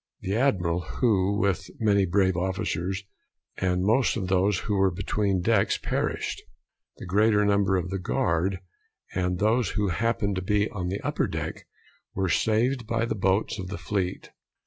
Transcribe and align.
The 0.21 0.35
Admiral, 0.35 0.83
with 1.39 1.69
many 1.79 2.07
brave 2.07 2.35
officers 2.35 3.03
and 3.57 3.83
most 3.83 4.17
of 4.17 4.29
those 4.29 4.57
who 4.61 4.73
were 4.73 4.89
between 4.89 5.43
decks, 5.43 5.77
perished; 5.77 6.41
the 6.97 7.05
greater 7.05 7.45
number 7.45 7.75
of 7.77 7.91
the 7.91 7.99
guard, 7.99 8.61
and 9.13 9.37
those 9.37 9.69
who 9.77 9.89
happened 9.89 10.37
to 10.37 10.41
be 10.41 10.67
on 10.71 10.87
the 10.87 11.01
upper 11.01 11.27
deck, 11.27 11.67
were 12.15 12.29
saved 12.29 12.87
by 12.87 13.05
the 13.05 13.13
boats 13.13 13.59
of 13.59 13.67
the 13.67 13.77
fleet. 13.77 14.31